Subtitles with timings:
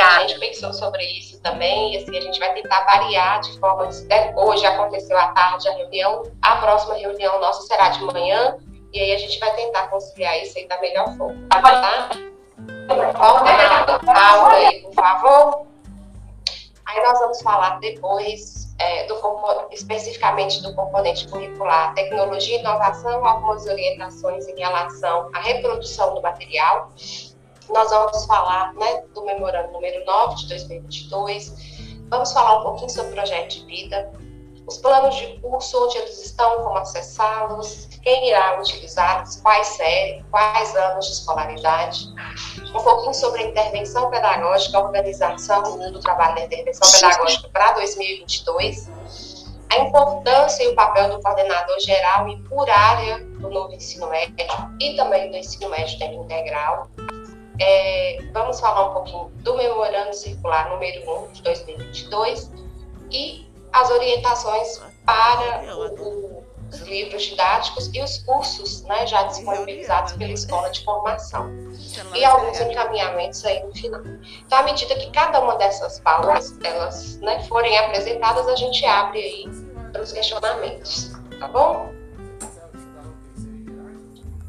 [0.00, 3.86] A gente pensou sobre isso também, e assim, a gente vai tentar variar de forma.
[3.86, 4.06] De,
[4.36, 8.56] hoje aconteceu à tarde a reunião, a próxima reunião nossa será de manhã,
[8.92, 11.48] e aí a gente vai tentar conciliar isso aí da melhor forma.
[11.48, 12.08] Tá?
[12.88, 15.66] Volta a aula aí, por favor.
[16.86, 19.16] Aí nós vamos falar depois é, do,
[19.70, 26.90] especificamente do componente curricular tecnologia e inovação, algumas orientações em relação à reprodução do material.
[27.70, 31.52] Nós vamos falar né, do memorando número 9 de 2022,
[32.08, 34.12] vamos falar um pouquinho sobre o projeto de vida,
[34.66, 40.74] os planos de curso, onde eles estão, como acessá-los, quem irá utilizá-los, quais séries, quais
[40.74, 42.12] anos de escolaridade,
[42.74, 48.90] um pouquinho sobre a intervenção pedagógica, a organização do trabalho da intervenção pedagógica para 2022,
[49.70, 54.34] a importância e o papel do coordenador geral e por área do novo ensino médio
[54.80, 56.88] e também do ensino médio integral.
[57.58, 62.50] É, vamos falar um pouquinho do memorando circular número 1 de 2022
[63.10, 70.32] e as orientações para o, os livros didáticos e os cursos né, já disponibilizados pela
[70.32, 71.50] Escola de Formação.
[72.14, 74.02] E alguns encaminhamentos aí no final.
[74.44, 79.20] Então, à medida que cada uma dessas pautas elas né, forem apresentadas, a gente abre
[79.20, 79.44] aí
[79.92, 81.12] para os questionamentos.
[81.38, 81.92] Tá bom?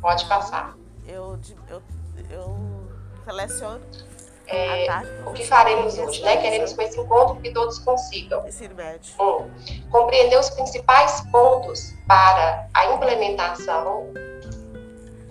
[0.02, 0.76] Pode passar.
[1.06, 1.97] Eu, eu, eu
[3.28, 3.82] seleciono
[4.48, 4.88] é,
[5.26, 6.38] o que faremos hoje, né?
[6.38, 8.46] Queremos com esse encontro que todos consigam.
[9.20, 14.14] Um, compreender os principais pontos para a implementação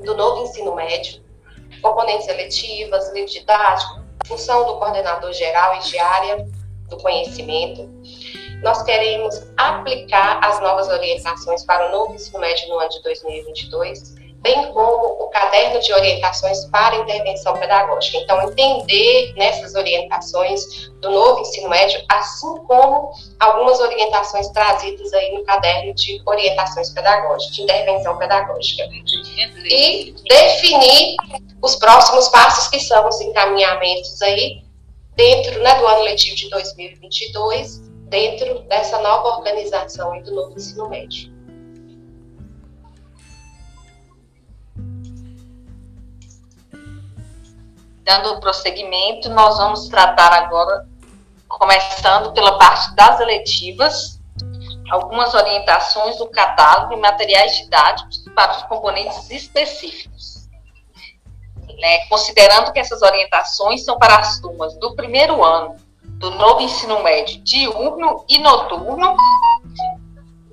[0.05, 1.23] do novo ensino médio,
[1.81, 6.47] componentes seletivas, livro didático, função do coordenador geral e diária
[6.91, 7.89] do conhecimento.
[8.63, 14.26] Nós queremos aplicar as novas orientações para o novo ensino médio no ano de 2022
[14.47, 18.19] bem como o caderno de orientações para intervenção pedagógica.
[18.19, 23.11] Então, entender nessas orientações do novo ensino médio, assim como
[23.41, 28.85] algumas orientações trazidas aí no caderno de orientações pedagógicas, de intervenção pedagógica.
[29.65, 31.17] E definir
[31.61, 34.63] os próximos passos, que são os encaminhamentos aí,
[35.17, 40.89] dentro né, do ano letivo de 2022, dentro dessa nova organização aí do novo ensino
[40.89, 41.36] médio.
[48.07, 50.87] Dando prosseguimento, nós vamos tratar agora,
[51.49, 54.21] começando pela parte das eletivas,
[54.89, 60.47] algumas orientações do catálogo e materiais didáticos para os componentes específicos.
[61.79, 67.03] Né, considerando que essas orientações são para as turmas do primeiro ano do novo ensino
[67.03, 69.15] médio diurno e noturno,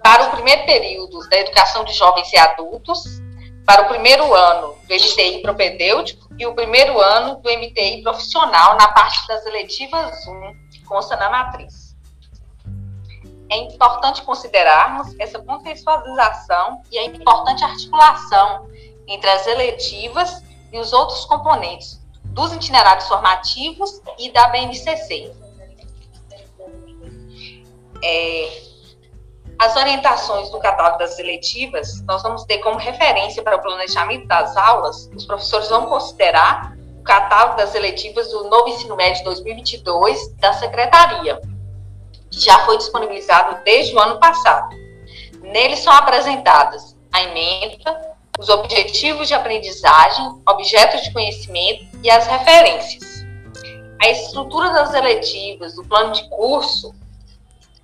[0.01, 3.21] para o primeiro período da educação de jovens e adultos,
[3.65, 8.87] para o primeiro ano do MTI propedêutico e o primeiro ano do MTI profissional na
[8.89, 11.95] parte das eletivas 1, que consta na matriz.
[13.49, 18.67] É importante considerarmos essa contextualização e a importante articulação
[19.07, 25.31] entre as eletivas e os outros componentes dos itinerários formativos e da BNCC.
[28.03, 28.72] É,
[29.63, 34.57] as orientações do catálogo das eletivas, nós vamos ter como referência para o planejamento das
[34.57, 40.51] aulas, os professores vão considerar o catálogo das eletivas do novo ensino médio 2022 da
[40.51, 41.39] Secretaria,
[42.29, 44.75] que já foi disponibilizado desde o ano passado.
[45.41, 53.23] Neles são apresentadas a emenda, os objetivos de aprendizagem, objetos de conhecimento e as referências.
[54.01, 56.93] A estrutura das eletivas, do plano de curso,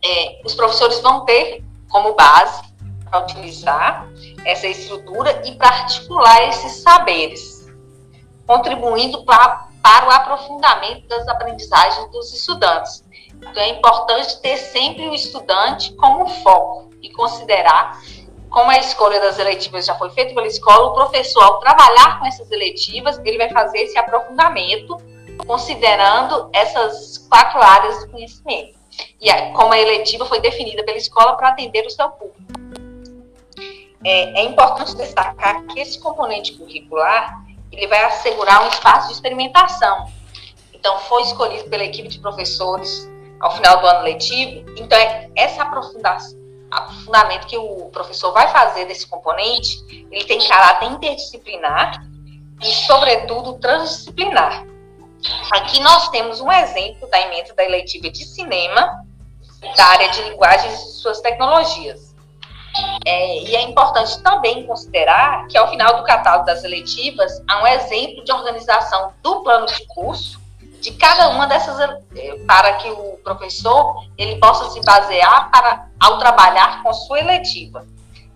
[0.03, 2.61] é, os professores vão ter como base
[3.09, 4.07] para utilizar
[4.45, 7.67] essa estrutura e para articular esses saberes,
[8.45, 13.03] contribuindo para, para o aprofundamento das aprendizagens dos estudantes.
[13.35, 17.99] Então, é importante ter sempre o estudante como foco e considerar
[18.49, 22.25] como a escolha das eletivas já foi feita pela escola, o professor, ao trabalhar com
[22.25, 24.97] essas eletivas, ele vai fazer esse aprofundamento,
[25.46, 28.78] considerando essas quatro áreas do conhecimento
[29.20, 32.40] e a, como a eletiva foi definida pela escola para atender o seu público.
[34.03, 40.08] É, é, importante destacar que esse componente curricular ele vai assegurar um espaço de experimentação.
[40.74, 43.09] Então, foi escolhido pela equipe de professores
[43.40, 44.66] ao final do ano letivo.
[44.78, 52.06] Então, é esse aprofundamento que o professor vai fazer desse componente, ele tem caráter interdisciplinar
[52.62, 54.66] e, sobretudo, transdisciplinar.
[55.51, 59.03] Aqui nós temos um exemplo da emenda da eleitiva de cinema,
[59.75, 62.09] da área de linguagens e suas tecnologias.
[63.05, 67.67] É, e é importante também considerar que, ao final do catálogo das eletivas, há um
[67.67, 70.39] exemplo de organização do plano de curso
[70.79, 71.77] de cada uma dessas
[72.47, 77.85] para que o professor ele possa se basear para ao trabalhar com sua eletiva.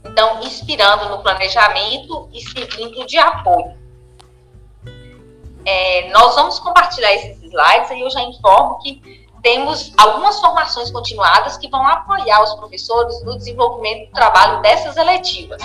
[0.04, 3.83] Então, inspirando no planejamento e seguindo de apoio.
[5.66, 11.58] É, nós vamos compartilhar esses slides e eu já informo que temos algumas formações continuadas
[11.58, 15.62] que vão apoiar os professores no desenvolvimento do trabalho dessas eletivas.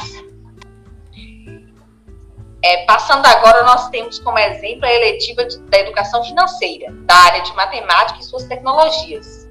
[2.60, 7.42] É, passando agora, nós temos como exemplo a eletiva de, da educação financeira, da área
[7.42, 9.48] de matemática e suas tecnologias,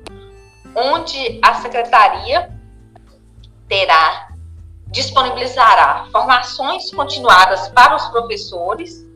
[0.76, 2.54] onde a secretaria
[3.70, 4.28] terá,
[4.88, 9.07] disponibilizará formações continuadas para os professores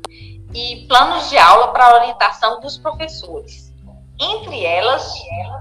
[0.53, 3.71] e planos de aula para orientação dos professores.
[4.19, 5.13] Entre elas,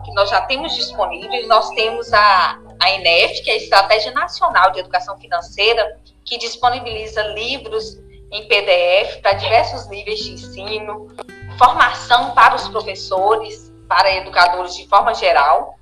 [0.04, 4.70] que nós já temos disponíveis, nós temos a, a ENEF, que é a Estratégia Nacional
[4.72, 7.96] de Educação Financeira, que disponibiliza livros
[8.30, 11.08] em PDF para diversos níveis de ensino,
[11.56, 15.74] formação para os professores, para educadores de forma geral,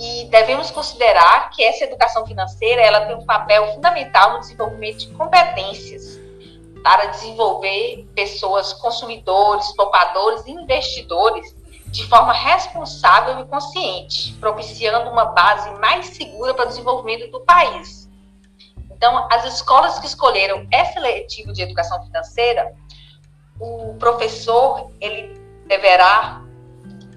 [0.00, 5.08] e devemos considerar que essa educação financeira ela tem um papel fundamental no desenvolvimento de
[5.10, 6.13] competências
[6.84, 16.08] para desenvolver pessoas consumidores, poupadores investidores de forma responsável e consciente, propiciando uma base mais
[16.08, 18.10] segura para o desenvolvimento do país.
[18.90, 22.74] Então, as escolas que escolheram esse letivo de educação financeira,
[23.58, 26.42] o professor ele deverá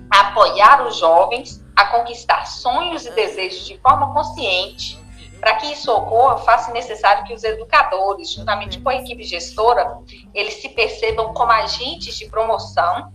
[0.09, 4.97] apoiar os jovens a conquistar sonhos e desejos de forma consciente.
[5.39, 9.99] Para que isso ocorra, faça necessário que os educadores, juntamente com a equipe gestora,
[10.33, 13.13] eles se percebam como agentes de promoção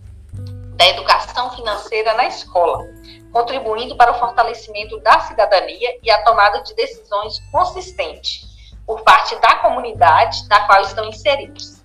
[0.75, 2.85] da educação financeira na escola,
[3.31, 8.41] contribuindo para o fortalecimento da cidadania e a tomada de decisões consistente
[8.85, 11.81] por parte da comunidade na qual estão inseridos.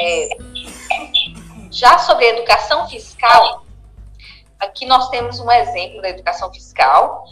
[0.00, 0.28] É,
[1.70, 3.64] já sobre a educação fiscal,
[4.58, 7.24] Aqui nós temos um exemplo da educação fiscal,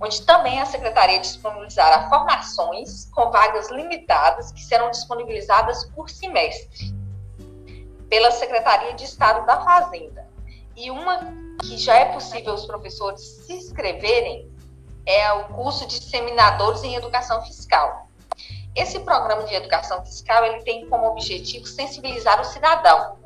[0.00, 6.96] onde também a Secretaria disponibilizará formações com vagas limitadas que serão disponibilizadas por semestre
[8.08, 10.26] pela Secretaria de Estado da Fazenda.
[10.76, 11.18] E uma
[11.60, 14.50] que já é possível os professores se inscreverem
[15.04, 18.08] é o curso de disseminadores em educação fiscal.
[18.74, 23.18] Esse programa de educação fiscal ele tem como objetivo sensibilizar o cidadão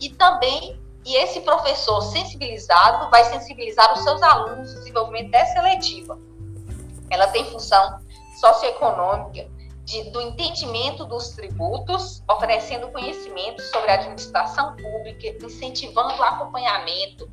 [0.00, 6.18] e também e esse professor sensibilizado vai sensibilizar os seus alunos no desenvolvimento dessa eletiva.
[7.10, 7.98] Ela tem função
[8.40, 9.48] socioeconômica
[9.84, 17.28] de, do entendimento dos tributos, oferecendo conhecimento sobre a administração pública, incentivando o acompanhamento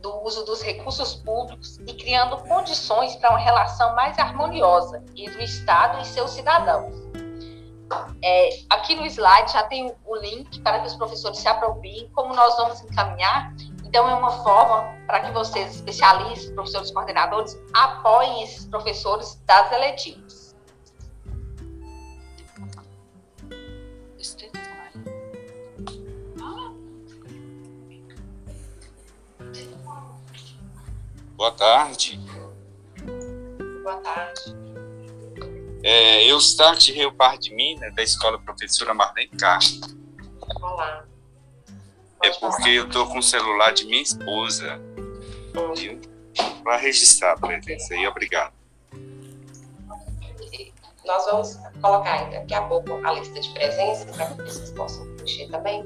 [0.00, 5.44] do uso dos recursos públicos e criando condições para uma relação mais harmoniosa entre o
[5.44, 6.94] Estado e seus cidadãos.
[8.22, 12.34] É, aqui no slide já tem o link para que os professores se apropriem, como
[12.34, 13.54] nós vamos encaminhar.
[13.84, 20.48] Então, é uma forma para que vocês, especialistas, professores coordenadores, apoiem esses professores das eletivas.
[31.38, 32.20] Boa tarde.
[33.84, 34.67] Boa tarde.
[35.82, 39.96] É, eu Start Rio Par de Minas, da Escola Professora Marlene Castro.
[40.60, 41.04] Olá.
[42.22, 44.80] é porque eu estou com o celular de minha esposa.
[46.64, 48.52] Para registrar a presença aí, obrigado.
[51.04, 55.48] Nós vamos colocar daqui a pouco a lista de presença para que vocês possam mexer
[55.48, 55.84] também.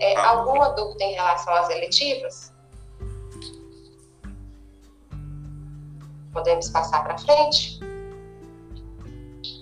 [0.00, 2.52] É, ah, alguma dúvida em relação às eletivas?
[6.32, 7.91] Podemos passar para frente?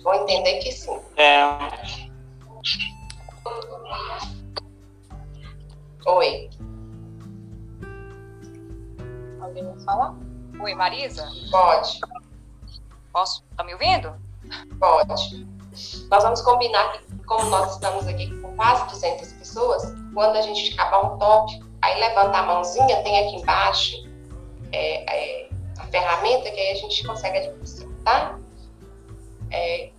[0.03, 0.99] Vou entender que sim.
[1.17, 1.43] É.
[6.05, 6.49] Oi.
[9.41, 10.15] Alguém vai falar?
[10.59, 11.27] Oi, Marisa?
[11.49, 11.99] Pode.
[13.11, 13.43] Posso?
[13.55, 14.13] Tá me ouvindo?
[14.79, 15.47] Pode.
[16.09, 19.83] Nós vamos combinar que, como nós estamos aqui com quase 200 pessoas,
[20.13, 23.95] quando a gente acabar um tópico, aí levanta a mãozinha, tem aqui embaixo
[24.71, 28.39] é, é, a ferramenta que aí a gente consegue administrar, tá?
[29.51, 29.91] É,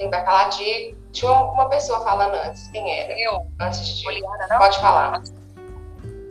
[0.00, 0.96] quem vai falar de.
[1.12, 2.68] Tinha uma pessoa falando antes.
[2.68, 3.12] Quem era?
[3.20, 3.46] Eu.
[3.60, 4.04] Antes de.
[4.04, 4.58] Poliana, não?
[4.58, 5.22] Pode falar.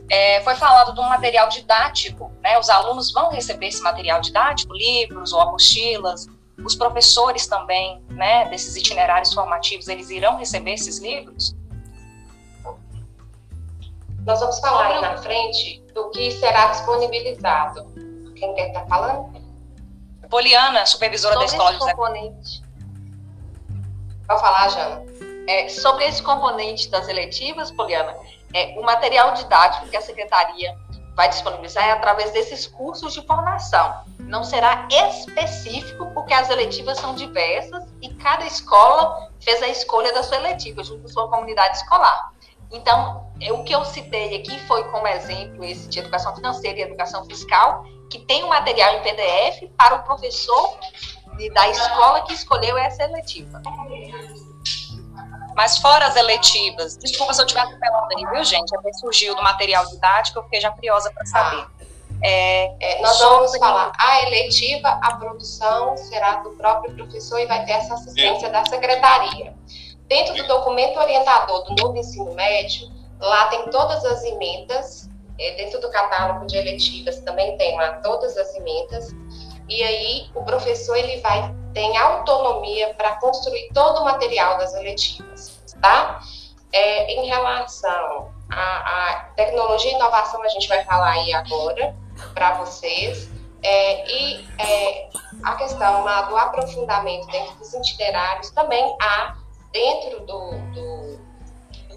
[0.10, 2.58] É, foi falado de um material didático, né?
[2.58, 6.27] Os alunos vão receber esse material didático, livros ou apostilas.
[6.65, 8.50] Os professores também, né?
[8.50, 11.55] Desses itinerários formativos, eles irão receber esses livros?
[14.25, 17.86] Nós vamos falar aí na frente do que será disponibilizado.
[18.36, 19.38] Quem quer estar tá falando?
[20.29, 22.63] Poliana, supervisora Sobre da escola esse componente.
[24.27, 25.05] Pode falar, Jana.
[25.48, 28.15] É, sobre esse componente das eletivas, Poliana,
[28.53, 30.77] é, o material didático que a secretaria
[31.15, 34.03] vai disponibilizar é através desses cursos de formação.
[34.19, 40.24] Não será específico, porque as eletivas são diversas e cada escola fez a escolha da
[40.24, 42.31] sua eletiva, junto com sua comunidade escolar.
[42.71, 46.81] Então, é, o que eu citei aqui foi como exemplo esse de educação financeira e
[46.83, 50.78] educação fiscal, que tem um material em PDF para o professor
[51.54, 53.62] da escola que escolheu essa eletiva.
[55.56, 58.74] Mas fora as eletivas, desculpa se eu estiver atropelando aí, viu, gente?
[58.74, 61.66] É surgiu do material didático, eu fiquei já curiosa para saber.
[61.66, 61.80] Ah.
[62.22, 67.66] É, é, nós vamos falar, a eletiva, a produção será do próprio professor e vai
[67.66, 69.54] ter essa assistência da secretaria.
[70.08, 72.89] Dentro do documento orientador do novo ensino médio,
[73.20, 78.38] lá tem todas as emendas, é, dentro do catálogo de eletivas também tem lá todas
[78.38, 79.15] as emendas,
[79.67, 85.60] e aí o professor ele vai tem autonomia para construir todo o material das eletivas,
[85.81, 86.19] tá?
[86.72, 91.96] É, em relação à, tecnologia e inovação, a gente vai falar aí agora
[92.34, 93.29] para vocês.
[93.62, 95.10] É, e é,
[95.43, 99.36] a questão do aprofundamento dentro dos itinerários também há
[99.72, 101.09] dentro do, do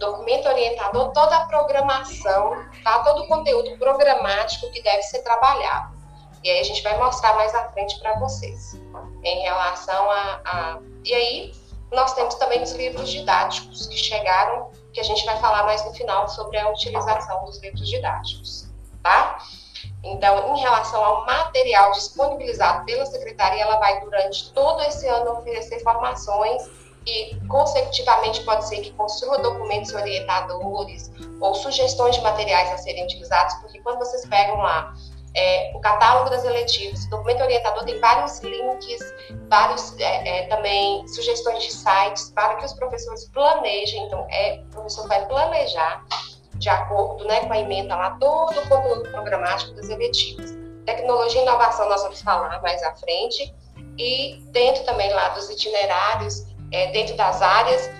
[0.02, 2.98] documento orientador toda a programação, tá?
[3.04, 5.96] todo o conteúdo programático que deve ser trabalhado.
[6.42, 8.74] E aí a gente vai mostrar mais à frente para vocês.
[9.22, 10.78] Em relação a, a.
[11.04, 11.54] E aí,
[11.92, 15.94] nós temos também os livros didáticos que chegaram, que a gente vai falar mais no
[15.94, 18.68] final sobre a utilização dos livros didáticos,
[19.02, 19.38] tá?
[20.02, 25.80] Então, em relação ao material disponibilizado pela secretaria, ela vai durante todo esse ano oferecer
[25.80, 33.04] formações e, consecutivamente, pode ser que construa documentos orientadores ou sugestões de materiais a serem
[33.04, 34.94] utilizados, porque quando vocês pegam lá
[35.34, 39.14] é, o catálogo das eletivas, o documento orientador tem vários links,
[39.48, 44.04] vários é, é, também sugestões de sites para que os professores planejem.
[44.04, 46.04] Então, é, o professor vai planejar
[46.56, 50.54] de acordo né, com a emenda lá todo o conteúdo programático das eletivas.
[50.84, 53.54] Tecnologia e inovação nós vamos falar mais à frente
[53.98, 57.90] e dentro também lá dos itinerários, é, dentro das áreas,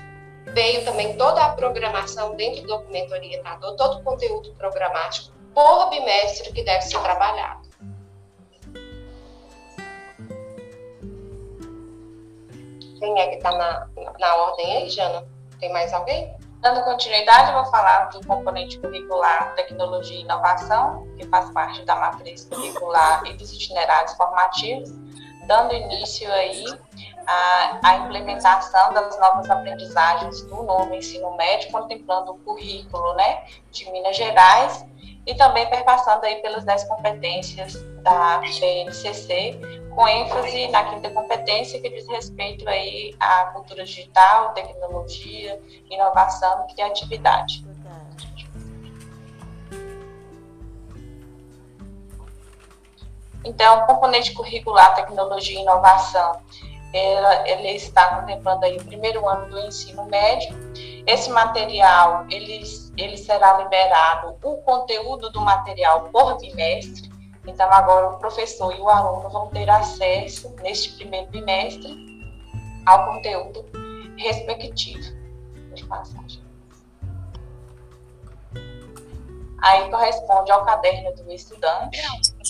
[0.46, 6.52] veio também toda a programação dentro do documento orientador, todo o conteúdo programático por bimestre
[6.52, 7.62] que deve ser trabalhado.
[12.98, 13.88] Quem é que está na,
[14.18, 15.26] na ordem aí, Jana?
[15.58, 16.34] Tem mais alguém?
[16.60, 21.96] Dando continuidade, eu vou falar do componente curricular Tecnologia e Inovação, que faz parte da
[21.96, 24.90] matriz curricular e dos itinerários formativos,
[25.48, 26.64] dando início aí
[27.26, 33.90] à, à implementação das novas aprendizagens do novo ensino médio, contemplando o currículo né, de
[33.90, 34.84] Minas Gerais
[35.26, 39.60] e também perpassando aí pelas 10 competências da BNCC,
[39.94, 46.74] com ênfase na quinta competência que diz respeito aí à cultura digital, tecnologia, inovação e
[46.74, 47.64] criatividade.
[53.44, 56.40] Então, componente curricular tecnologia e inovação,
[56.92, 60.54] ela, ele está contemplando aí o primeiro ano do ensino médio.
[61.06, 62.62] Esse material, ele,
[62.96, 67.12] ele será liberado, o conteúdo do material por bimestre,
[67.46, 71.92] então, agora o professor e o aluno vão ter acesso, neste primeiro bimestre,
[72.86, 73.64] ao conteúdo
[74.16, 75.22] respectivo.
[75.74, 76.42] De passagem.
[79.62, 81.98] Aí corresponde ao caderno do estudante,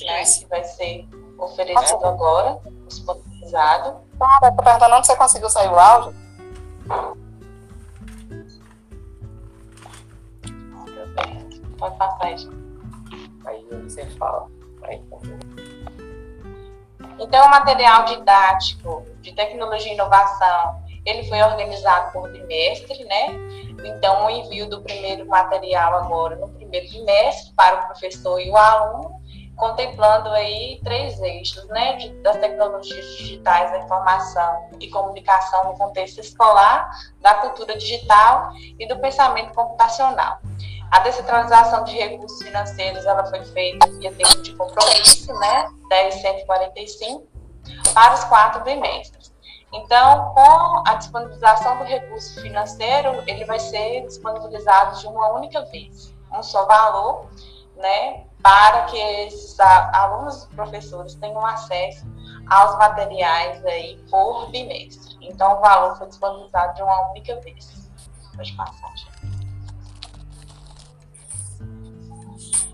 [0.04, 1.06] né, que vai ser
[1.38, 2.58] oferecido agora,
[3.52, 4.00] disponibilizado.
[4.18, 6.14] Cara, estou perguntando onde você conseguiu sair o áudio?
[11.78, 12.36] Pode passar aí.
[13.44, 14.48] Aí você fala.
[17.18, 23.26] Então, o material didático de tecnologia e inovação, ele foi organizado por bimestre, né?
[23.84, 28.56] Então, o envio do primeiro material agora no primeiro bimestre para o professor e o
[28.56, 29.21] aluno,
[29.62, 36.18] contemplando aí três eixos, né, de, das tecnologias digitais da informação e comunicação no contexto
[36.18, 36.90] escolar,
[37.20, 40.40] da cultura digital e do pensamento computacional.
[40.90, 47.22] A descentralização de recursos financeiros ela foi feita via termo de compromisso, né, 10.145,
[47.94, 49.32] para os quatro bimestres.
[49.72, 56.12] Então, com a disponibilização do recurso financeiro, ele vai ser disponibilizado de uma única vez,
[56.32, 57.30] um só valor,
[57.76, 62.04] né, para que esses alunos e professores tenham acesso
[62.50, 65.16] aos materiais aí por bimestre.
[65.20, 67.90] Então, o valor foi disponibilizado de uma única vez.
[68.34, 69.12] Pode passar, gente.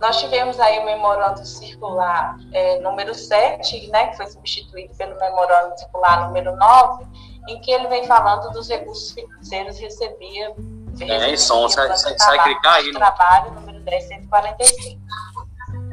[0.00, 5.76] Nós tivemos aí o memorando circular é, número 7, né, que foi substituído pelo memorando
[5.76, 7.04] circular número 9,
[7.48, 10.54] em que ele vem falando dos recursos financeiros recebia,
[11.00, 12.86] É, som, sai, sai, sai clicar aí.
[12.92, 15.00] no- trabalho número 1045.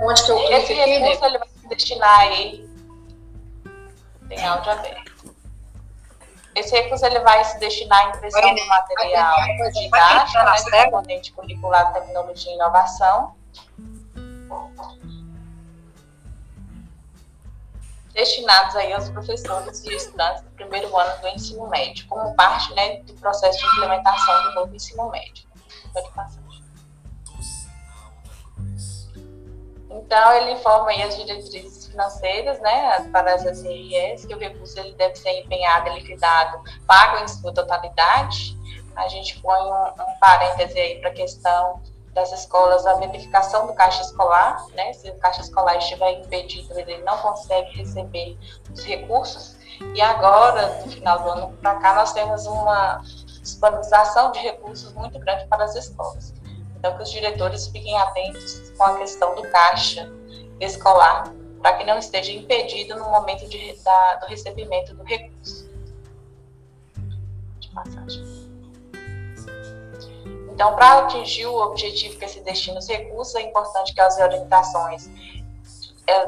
[0.02, 0.98] Onde que eu Esse clico né?
[0.98, 2.70] recurso ele vai se destinar aí.
[4.28, 5.36] Tem áudio aberto.
[6.56, 9.36] Esse recurso ele vai se destinar à impressão Oi, do material
[9.74, 13.36] didático, né, do componente curricular tecnologia e inovação.
[18.14, 23.02] Destinados aí aos professores e estudantes do primeiro ano do ensino médio, como parte né,
[23.02, 25.46] do processo de implementação do novo ensino médio.
[25.94, 26.45] Pode passar.
[29.96, 34.94] Então, ele informa aí as diretrizes financeiras, né, para as SRS, que o recurso ele
[34.94, 38.58] deve ser empenhado e liquidado, pago em sua totalidade.
[38.96, 41.82] A gente põe um, um parêntese aí para a questão
[42.14, 46.98] das escolas, a verificação do caixa escolar, né, se o caixa escolar estiver impedido, ele
[47.04, 48.38] não consegue receber
[48.74, 49.56] os recursos.
[49.94, 53.02] E agora, no final do ano para cá, nós temos uma
[53.42, 56.34] disponibilização de recursos muito grande para as escolas.
[56.86, 60.08] Então, que os diretores fiquem atentos com a questão do caixa
[60.60, 65.68] escolar, para que não esteja impedido no momento de, da- do recebimento do recurso.
[67.60, 68.24] De passagem.
[70.54, 75.10] Então, para atingir o objetivo que se destina os recursos, é importante que as orientações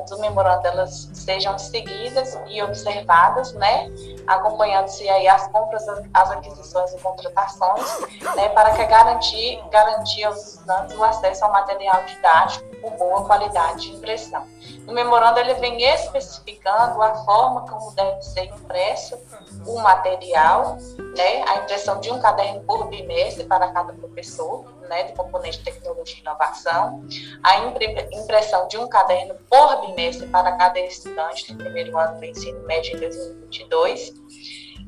[0.10, 3.89] do memorando elas sejam seguidas e observadas, né?
[4.25, 8.00] Acompanhando-se aí as compras, as aquisições e contratações,
[8.36, 8.50] né?
[8.50, 13.96] Para que garantir, garantir aos estudantes o acesso ao material didático com boa qualidade de
[13.96, 14.46] impressão.
[14.86, 19.17] No memorando ele vem especificando a forma como deve ser impresso
[19.65, 20.77] o material,
[21.15, 21.43] né?
[21.48, 25.03] A impressão de um caderno por bimestre para cada professor, né?
[25.03, 27.03] Do componente tecnologia e inovação
[27.44, 32.25] a impre- impressão de um caderno por bimestre para cada estudante do primeiro ano do
[32.25, 34.13] ensino médio em 2022.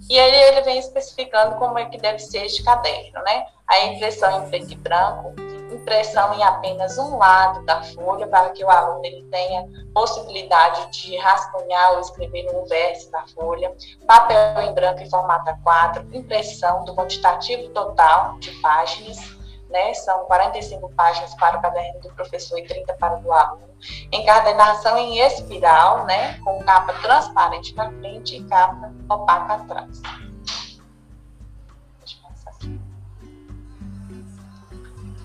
[0.09, 3.45] E aí ele vem especificando como é que deve ser este caderno, né?
[3.67, 5.35] A impressão em preto e branco,
[5.71, 11.15] impressão em apenas um lado da folha para que o aluno ele tenha possibilidade de
[11.17, 13.71] rascunhar ou escrever no verso da folha,
[14.07, 19.17] papel em branco em formato A4, impressão do quantitativo total de páginas,
[19.69, 19.93] né?
[19.93, 23.69] São 45 páginas para o caderno do professor e 30 para o aluno.
[24.11, 26.39] Encadernação em espiral, né?
[26.43, 30.01] Com capa transparente na frente e capa opaca atrás.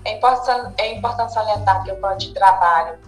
[0.05, 2.99] É importante, é importante salientar que o plano de trabalho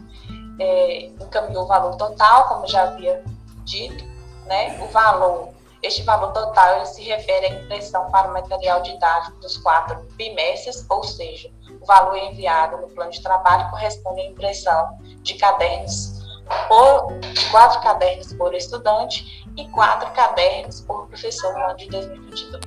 [0.60, 3.23] é, encaminhou o valor total, como já havia
[3.63, 4.04] dito,
[4.45, 4.80] né?
[4.82, 5.54] O valor,
[5.88, 10.86] este valor total, ele se refere à impressão para o material didático dos quatro bimestres,
[10.89, 11.50] ou seja,
[11.82, 16.17] o valor enviado no plano de trabalho corresponde à impressão de cadernos
[16.67, 22.65] por, de quatro cadernos por estudante e quatro cadernos por professor no ano de 2022.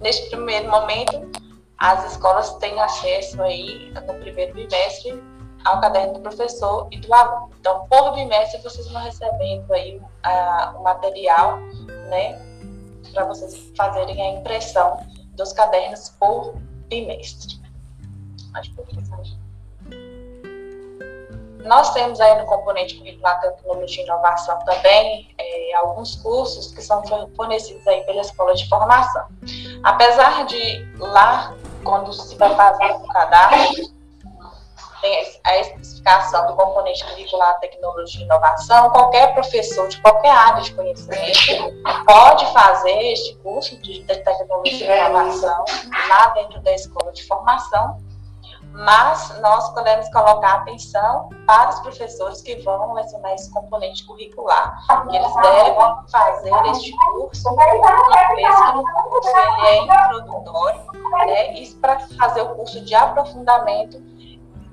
[0.00, 1.30] Neste primeiro momento,
[1.78, 5.22] as escolas têm acesso aí no primeiro bimestre
[5.64, 7.50] ao caderno do professor e do aluno.
[7.58, 11.58] Então, por bimestre, vocês vão recebendo aí ah, o material,
[12.08, 12.40] né,
[13.12, 14.98] para vocês fazerem a impressão
[15.34, 16.54] dos cadernos por
[16.88, 17.60] bimestre.
[21.64, 27.02] Nós temos aí no componente curricular Tecnologia e Inovação também é, alguns cursos que são
[27.36, 29.26] fornecidos aí pela escola de formação.
[29.84, 33.92] Apesar de lá, quando se vai fazer o cadastro,
[35.02, 40.72] tem a especificação do componente curricular Tecnologia e Inovação, qualquer professor de qualquer área de
[40.72, 45.64] conhecimento pode fazer este curso de Tecnologia e Inovação
[46.08, 48.00] lá dentro da escola de formação
[48.74, 54.74] mas nós podemos colocar atenção para os professores que vão lecionar esse componente curricular,
[55.08, 55.74] que eles devem
[56.10, 60.80] fazer este curso, uma vez que o curso ele é introdutório,
[61.26, 64.11] né, e para fazer o curso de aprofundamento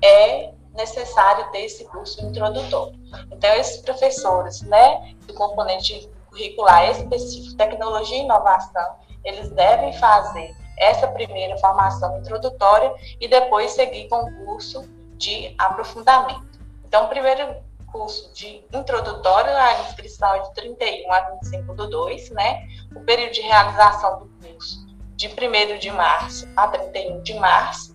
[0.02, 2.98] é necessário ter esse curso introdutório.
[3.32, 11.06] Então, esses professores, né, do componente curricular específico, tecnologia e inovação, eles devem fazer essa
[11.08, 16.58] primeira formação introdutória e depois seguir com o curso de aprofundamento.
[16.86, 17.56] Então, o primeiro
[17.92, 22.66] curso de introdutório, a inscrição é de 31 a 25 do 2, né?
[22.94, 24.86] O período de realização do curso
[25.16, 27.89] de 1 de março a 31 de março,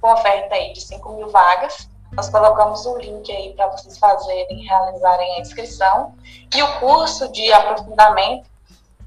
[0.00, 1.88] com oferta aí de 5 mil vagas.
[2.12, 6.14] Nós colocamos o link aí para vocês fazerem, realizarem a inscrição.
[6.54, 8.50] E o curso de aprofundamento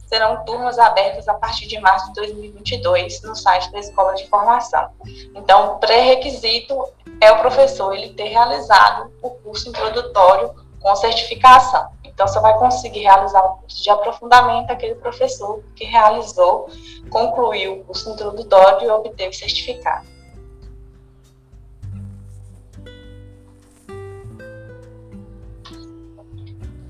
[0.07, 4.91] serão turmas abertas a partir de março de 2022 no site da Escola de Formação.
[5.35, 6.85] Então, o pré-requisito
[7.19, 11.87] é o professor ele ter realizado o curso introdutório com certificação.
[12.03, 16.69] Então, você vai conseguir realizar o curso de aprofundamento aquele professor que realizou,
[17.09, 20.12] concluiu o curso introdutório e obteve certificado.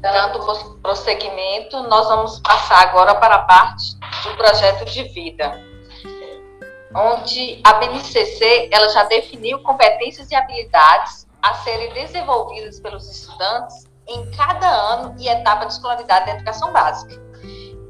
[0.04, 5.58] Dando prosseguimento, nós vamos passar agora para a parte do projeto de vida,
[6.94, 14.30] onde a BNCC ela já definiu competências e habilidades a serem desenvolvidas pelos estudantes em
[14.32, 17.24] cada ano e etapa de escolaridade da educação básica.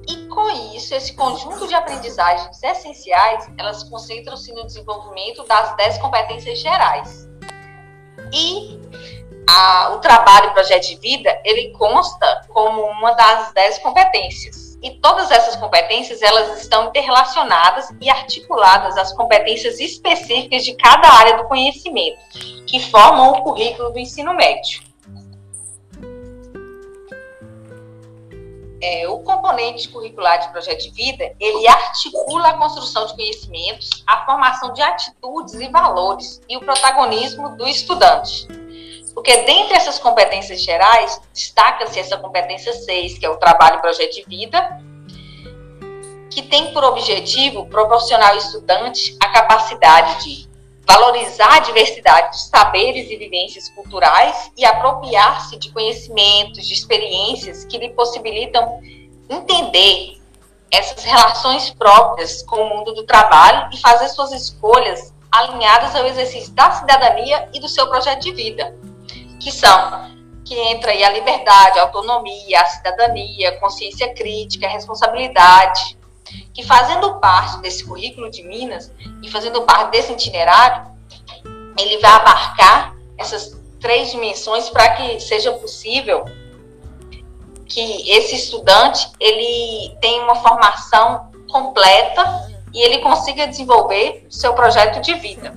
[0.07, 6.59] E com isso, esse conjunto de aprendizagens essenciais, elas concentram-se no desenvolvimento das 10 competências
[6.59, 7.27] gerais.
[8.31, 8.79] E
[9.47, 14.77] a, o trabalho projeto de vida, ele consta como uma das 10 competências.
[14.81, 21.37] E todas essas competências, elas estão interrelacionadas e articuladas às competências específicas de cada área
[21.37, 22.19] do conhecimento,
[22.67, 24.93] que formam o currículo do ensino médio.
[28.83, 34.25] é, o componente curricular de projeto de vida, ele articula a construção de conhecimentos, a
[34.25, 38.45] formação de atitudes e valores e o protagonismo do estudante.
[39.13, 44.13] Porque dentre essas competências gerais, destaca-se essa competência 6, que é o trabalho e projeto
[44.13, 44.81] de vida,
[46.29, 50.49] que tem por objetivo proporcionar ao estudante a capacidade de
[50.85, 57.77] valorizar a diversidade de saberes e vivências culturais e apropriar-se de conhecimentos, de experiências que
[57.77, 58.79] lhe possibilitam
[59.29, 60.21] entender
[60.71, 66.51] essas relações próprias com o mundo do trabalho e fazer suas escolhas alinhadas ao exercício
[66.53, 68.75] da cidadania e do seu projeto de vida,
[69.43, 70.13] que são
[70.45, 75.97] que entra aí a liberdade, a autonomia, a cidadania, a consciência crítica, a responsabilidade,
[76.53, 80.85] que fazendo parte desse currículo de Minas e fazendo parte desse itinerário,
[81.79, 86.25] ele vai abarcar essas três dimensões para que seja possível
[87.65, 95.13] que esse estudante ele tenha uma formação completa e ele consiga desenvolver seu projeto de
[95.15, 95.53] vida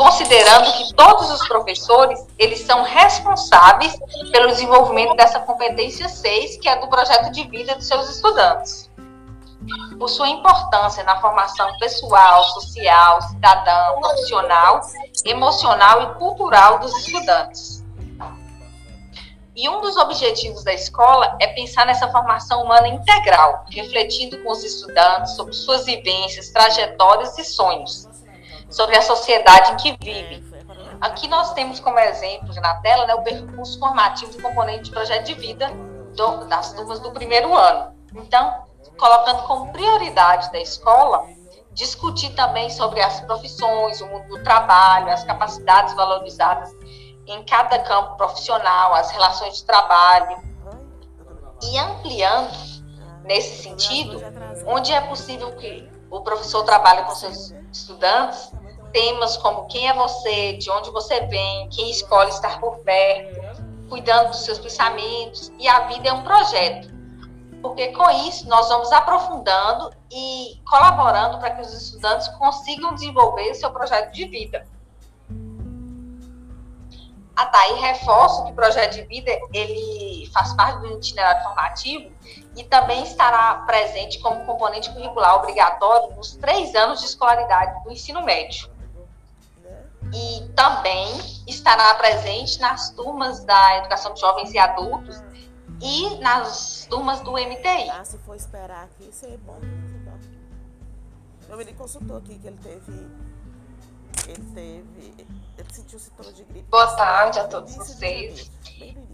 [0.00, 3.94] considerando que todos os professores, eles são responsáveis
[4.32, 8.90] pelo desenvolvimento dessa competência 6, que é do projeto de vida dos seus estudantes.
[9.98, 14.80] Por sua importância na formação pessoal, social, cidadã, profissional,
[15.26, 17.84] emocional e cultural dos estudantes.
[19.54, 24.64] E um dos objetivos da escola é pensar nessa formação humana integral, refletindo com os
[24.64, 28.08] estudantes sobre suas vivências, trajetórias e sonhos,
[28.70, 30.50] sobre a sociedade em que vive.
[31.00, 35.26] Aqui nós temos como exemplo na tela né, o percurso formativo do componente de projeto
[35.26, 35.70] de vida
[36.14, 37.94] do, das turmas do primeiro ano.
[38.14, 38.64] Então,
[38.98, 41.26] colocando como prioridade da escola,
[41.72, 46.70] discutir também sobre as profissões, o mundo do trabalho, as capacidades valorizadas
[47.26, 50.36] em cada campo profissional, as relações de trabalho,
[51.62, 52.50] e ampliando
[53.24, 54.20] nesse sentido,
[54.66, 58.52] onde é possível que o professor trabalhe com seus estudantes,
[58.92, 63.40] temas como quem é você, de onde você vem, quem escolhe estar por perto,
[63.88, 65.52] cuidando dos seus pensamentos.
[65.58, 66.88] E a vida é um projeto.
[67.60, 73.70] Porque com isso nós vamos aprofundando e colaborando para que os estudantes consigam desenvolver seu
[73.70, 74.66] projeto de vida.
[77.36, 77.68] Ah, tá.
[77.68, 82.10] E reforço que o projeto de vida ele faz parte do itinerário formativo
[82.56, 88.22] e também estará presente como componente curricular obrigatório nos três anos de escolaridade do ensino
[88.22, 88.69] médio
[90.54, 91.08] também
[91.46, 95.22] estará presente nas turmas da educação de jovens e adultos
[95.80, 97.90] e nas turmas do MTI.
[97.90, 99.58] Ah, se for esperar aqui, isso é bom.
[101.48, 102.92] Meu menino consultou aqui que ele teve.
[104.28, 105.26] Ele teve.
[105.58, 106.64] Ele sentiu sintoma de gripe.
[106.70, 108.48] Boa tarde a todos vocês.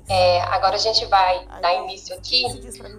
[0.06, 2.44] É, agora a gente vai dar início aqui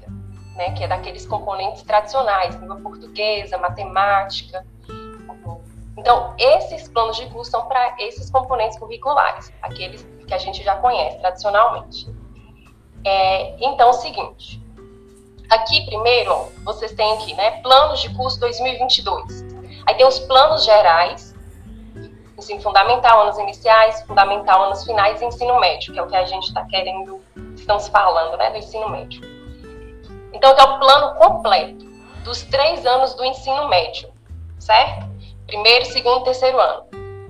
[0.58, 4.66] né, que é daqueles componentes tradicionais, língua portuguesa, matemática,
[5.98, 10.76] então, esses planos de curso são para esses componentes curriculares, aqueles que a gente já
[10.76, 12.08] conhece tradicionalmente.
[13.04, 14.62] É, então, é o seguinte.
[15.50, 19.44] Aqui, primeiro, vocês têm aqui, né, planos de curso 2022.
[19.88, 21.34] Aí tem os planos gerais,
[22.38, 26.26] ensino fundamental, anos iniciais, fundamental, anos finais e ensino médio, que é o que a
[26.26, 27.20] gente está querendo,
[27.56, 29.37] estamos falando, né, do ensino médio.
[30.38, 31.86] Então, é o plano completo
[32.24, 34.10] dos três anos do ensino médio,
[34.60, 35.08] certo?
[35.48, 36.84] primeiro, segundo terceiro ano.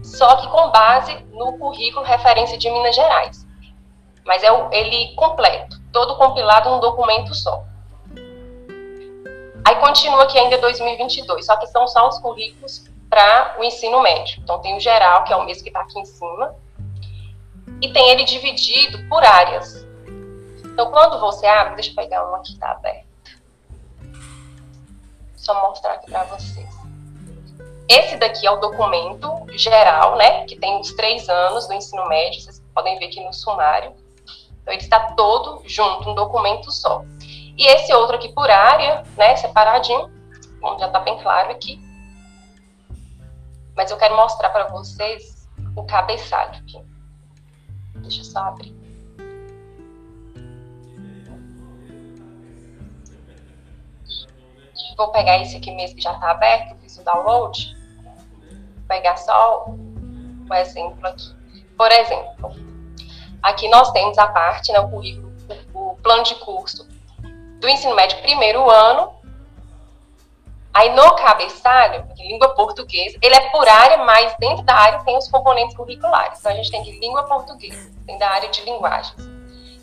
[0.04, 3.48] Só que com base no currículo referência de Minas Gerais.
[4.26, 7.64] Mas é o, ele completo, todo compilado num documento só.
[9.64, 14.42] Aí continua aqui ainda 2022, só que são só os currículos para o ensino médio.
[14.42, 16.56] Então tem o geral, que é o mesmo que está aqui em cima,
[17.82, 19.87] e tem ele dividido por áreas.
[20.78, 23.08] Então quando você abre, deixa eu pegar um aqui que está aberto.
[25.36, 26.70] Só mostrar aqui para vocês.
[27.90, 32.42] Esse daqui é o documento geral, né, que tem os três anos do ensino médio,
[32.42, 33.96] vocês podem ver aqui no sumário.
[34.62, 37.04] Então, ele está todo junto, um documento só.
[37.58, 40.12] E esse outro aqui por área, né, separadinho,
[40.62, 41.82] bom, já está bem claro aqui.
[43.76, 46.80] Mas eu quero mostrar para vocês o cabeçalho aqui.
[47.96, 48.77] Deixa eu só abrir.
[54.98, 57.78] Vou pegar esse aqui mesmo que já está aberto, fiz o download
[58.88, 61.36] pegar só um exemplo aqui.
[61.78, 62.52] Por exemplo,
[63.44, 65.32] aqui nós temos a parte, né, o currículo,
[65.74, 66.88] o, o plano de curso
[67.60, 69.16] do ensino médio primeiro ano.
[70.74, 75.28] Aí no cabeçalho, língua portuguesa, ele é por área, mas dentro da área tem os
[75.28, 76.40] componentes curriculares.
[76.40, 79.16] Então a gente tem que língua portuguesa, tem da área de linguagens.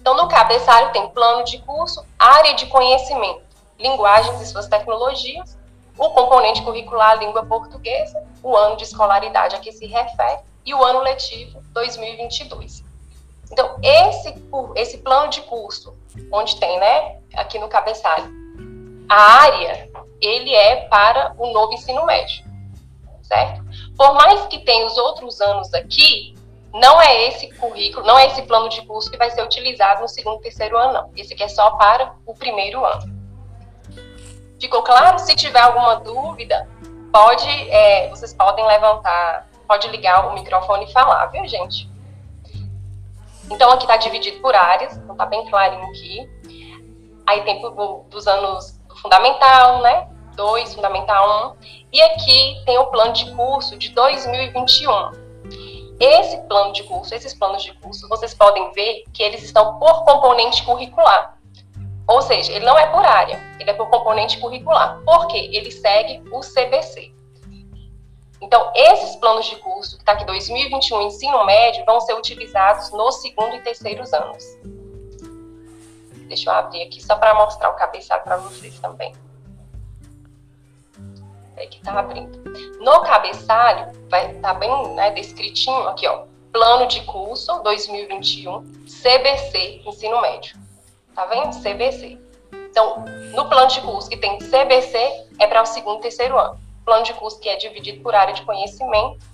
[0.00, 3.42] Então no cabeçalho tem plano de curso, área de conhecimento,
[3.84, 5.58] linguagens e suas tecnologias,
[5.98, 10.82] o componente curricular língua portuguesa, o ano de escolaridade a que se refere e o
[10.82, 12.82] ano letivo 2022.
[13.52, 14.34] Então, esse,
[14.74, 15.94] esse plano de curso,
[16.32, 18.32] onde tem, né, aqui no cabeçalho,
[19.08, 22.42] a área, ele é para o novo ensino médio,
[23.22, 23.62] certo?
[23.96, 26.34] Por mais que tenha os outros anos aqui,
[26.72, 30.08] não é esse currículo, não é esse plano de curso que vai ser utilizado no
[30.08, 31.10] segundo e terceiro ano, não.
[31.14, 33.23] Esse aqui é só para o primeiro ano.
[34.64, 35.18] Ficou claro?
[35.18, 36.66] Se tiver alguma dúvida,
[37.12, 41.86] pode, é, vocês podem levantar, pode ligar o microfone e falar, viu, gente?
[43.50, 46.26] Então, aqui está dividido por áreas, então está bem clarinho aqui.
[47.26, 47.60] Aí tem
[48.08, 50.08] dos anos fundamental, né?
[50.34, 51.46] 2, fundamental 1.
[51.46, 51.56] Um.
[51.92, 55.10] E aqui tem o plano de curso de 2021.
[56.00, 60.06] Esse plano de curso, esses planos de curso, vocês podem ver que eles estão por
[60.06, 61.33] componente curricular.
[62.06, 65.00] Ou seja, ele não é por área, ele é por componente curricular.
[65.04, 65.50] Por quê?
[65.52, 67.12] Ele segue o CBC.
[68.40, 73.10] Então, esses planos de curso, que está aqui 2021, ensino médio, vão ser utilizados no
[73.10, 74.44] segundo e terceiros anos.
[76.28, 79.14] Deixa eu abrir aqui só para mostrar o cabeçalho para vocês também.
[81.56, 82.42] É que está abrindo.
[82.80, 86.24] No cabeçalho, vai tá bem né, descritinho aqui, ó.
[86.52, 90.63] Plano de curso 2021, CBC, ensino médio.
[91.14, 91.56] Tá vendo?
[91.62, 92.18] CBC.
[92.70, 96.58] Então, no plano de curso que tem CBC, é para o segundo e terceiro ano.
[96.84, 99.24] Plano de curso que é dividido por área de conhecimento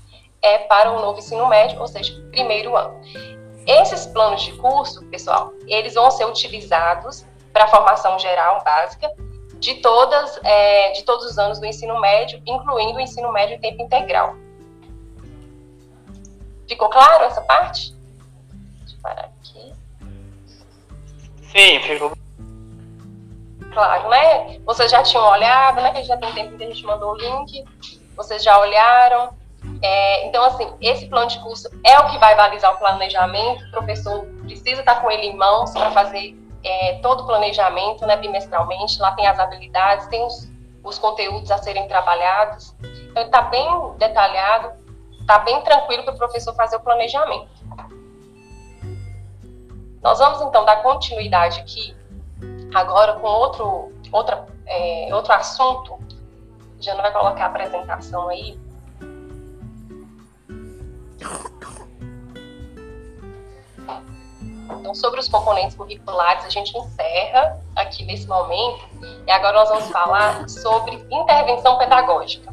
[0.42, 3.00] é para o novo ensino médio, ou seja, primeiro ano.
[3.66, 9.10] Esses planos de curso, pessoal, eles vão ser utilizados para a formação geral básica
[9.58, 13.60] de todas, é, de todos os anos do ensino médio, incluindo o ensino médio em
[13.60, 14.34] tempo integral.
[16.66, 17.94] Ficou claro essa parte?
[18.80, 19.39] Deixa eu parar.
[21.52, 22.12] Sim, ficou.
[23.72, 24.58] Claro, né?
[24.64, 26.02] Vocês já tinham olhado, né?
[26.04, 27.64] Já tem tempo que a gente mandou o link.
[28.16, 29.30] Vocês já olharam.
[29.82, 33.64] É, então, assim, esse plano de curso é o que vai balizar o planejamento.
[33.66, 38.16] O professor precisa estar com ele em mãos para fazer é, todo o planejamento, né,
[38.16, 39.00] bimestralmente.
[39.00, 40.48] Lá tem as habilidades, tem os,
[40.84, 42.74] os conteúdos a serem trabalhados.
[43.10, 44.72] Então, está bem detalhado,
[45.20, 47.59] está bem tranquilo para o professor fazer o planejamento.
[50.02, 51.94] Nós vamos, então, dar continuidade aqui,
[52.74, 55.98] agora com outro, outra, é, outro assunto.
[56.80, 58.58] Já não vai colocar a apresentação aí.
[64.80, 68.88] Então, sobre os componentes curriculares, a gente encerra aqui nesse momento.
[69.26, 72.50] E agora nós vamos falar sobre intervenção pedagógica.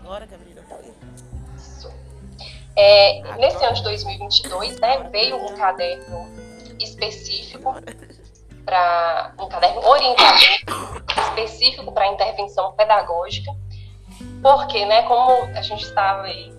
[0.00, 0.24] Agora.
[0.24, 0.49] Isso.
[2.76, 6.28] É, nesse ano de 2022, né, veio um caderno
[6.78, 7.74] específico
[8.64, 10.38] para um caderno orientador
[11.28, 13.50] específico para intervenção pedagógica,
[14.42, 16.50] porque, né, como a gente estava aí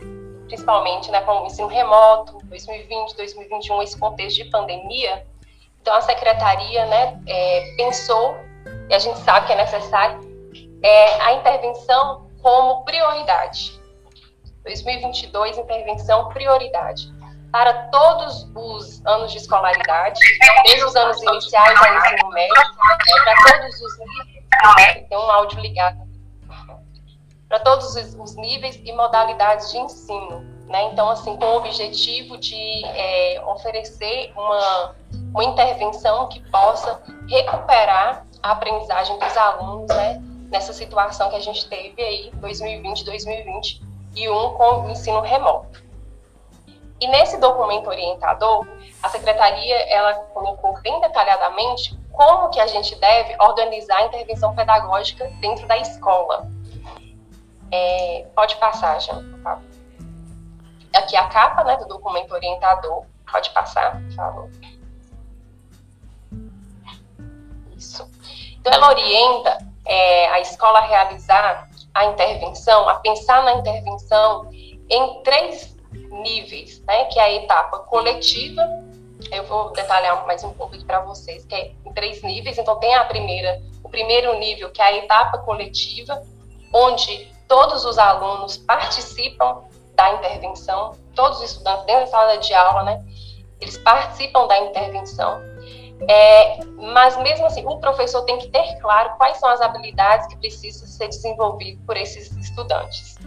[0.51, 5.25] principalmente né, com o ensino remoto, 2020, 2021, esse contexto de pandemia.
[5.81, 8.35] Então, a secretaria né, é, pensou,
[8.89, 10.19] e a gente sabe que é necessário,
[10.83, 13.79] é, a intervenção como prioridade.
[14.63, 17.11] 2022, intervenção prioridade.
[17.51, 20.19] Para todos os anos de escolaridade,
[20.63, 22.55] desde os anos iniciais ao ensino médio,
[23.25, 26.11] para todos os níveis, tem um áudio ligado
[27.51, 30.39] para todos os níveis e modalidades de ensino.
[30.67, 30.83] Né?
[30.85, 34.95] Então, assim, com o objetivo de é, oferecer uma,
[35.33, 40.21] uma intervenção que possa recuperar a aprendizagem dos alunos né?
[40.49, 43.03] nessa situação que a gente teve aí, 2020,
[44.11, 45.83] 2021, com o ensino remoto.
[46.99, 48.67] E nesse documento orientador,
[49.01, 55.27] a secretaria ela colocou bem detalhadamente como que a gente deve organizar a intervenção pedagógica
[55.39, 56.47] dentro da escola.
[57.71, 59.63] É, pode passar, Jean, por favor.
[60.93, 63.05] Aqui a capa né, do documento orientador.
[63.31, 64.49] Pode passar, por favor.
[67.75, 68.07] Isso.
[68.59, 74.49] Então, ela orienta é, a escola a realizar a intervenção, a pensar na intervenção
[74.89, 78.61] em três níveis, né, que é a etapa coletiva,
[79.31, 82.79] eu vou detalhar mais um pouco aqui para vocês, que é em três níveis, então
[82.79, 86.21] tem a primeira, o primeiro nível, que é a etapa coletiva,
[86.73, 89.63] onde todos os alunos participam
[89.95, 93.05] da intervenção, todos os estudantes dentro da sala de aula, né,
[93.59, 95.39] eles participam da intervenção,
[96.07, 100.37] é, mas mesmo assim, o professor tem que ter claro quais são as habilidades que
[100.37, 103.17] precisam ser desenvolvidas por esses estudantes.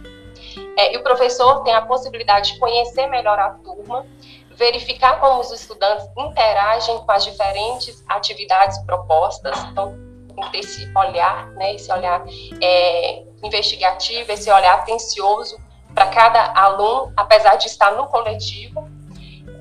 [0.77, 4.05] É, e o professor tem a possibilidade de conhecer melhor a turma,
[4.51, 9.97] verificar como os estudantes interagem com as diferentes atividades propostas, então
[10.33, 12.23] tem que ter esse olhar, né, esse olhar
[12.61, 15.57] é, investigativo, esse olhar atencioso
[15.93, 18.89] para cada aluno, apesar de estar no coletivo,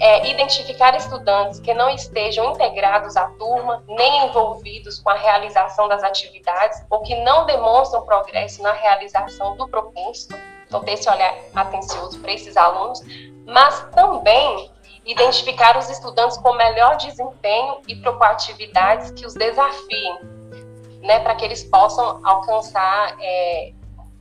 [0.00, 6.02] é, identificar estudantes que não estejam integrados à turma, nem envolvidos com a realização das
[6.02, 10.34] atividades, ou que não demonstram progresso na realização do proposto,
[10.66, 13.00] então ter esse olhar atencioso para esses alunos,
[13.46, 14.70] mas também
[15.06, 20.18] identificar os estudantes com melhor desempenho e propor atividades que os desafiem,
[21.02, 23.72] né, para que eles possam alcançar é,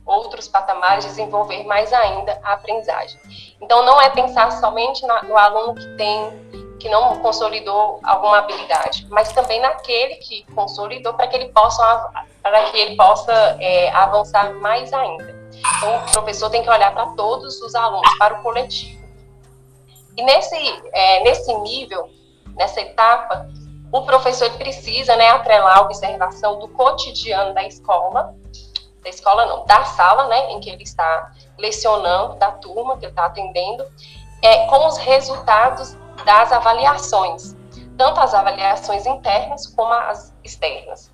[0.06, 3.18] outros patamares, desenvolver mais ainda a aprendizagem.
[3.60, 9.32] Então, não é pensar somente no aluno que tem que não consolidou alguma habilidade, mas
[9.32, 12.10] também naquele que consolidou para que ele possa
[12.42, 15.34] para que ele possa é, avançar mais ainda.
[15.78, 19.02] Então, o professor tem que olhar para todos os alunos, para o coletivo.
[20.14, 20.54] E nesse
[20.92, 22.10] é, nesse nível,
[22.54, 23.48] nessa etapa,
[23.90, 28.34] o professor precisa né, atrelar a observação do cotidiano da escola,
[29.04, 33.12] da escola não, da sala né, em que ele está lecionando, da turma que ele
[33.12, 33.86] está atendendo,
[34.42, 37.54] é, com os resultados das avaliações,
[37.96, 41.12] tanto as avaliações internas como as externas.